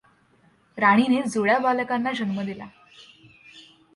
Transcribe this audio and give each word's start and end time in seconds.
राणीने 0.77 1.21
जुळ्या 1.27 1.57
बालकांना 1.59 2.11
जन्म 2.11 2.41
दिला. 2.41 2.65